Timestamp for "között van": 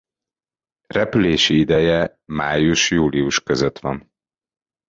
3.43-4.11